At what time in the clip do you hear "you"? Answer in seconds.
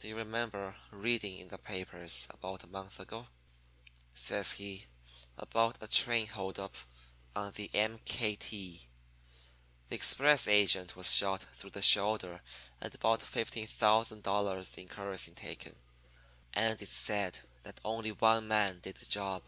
0.08-0.14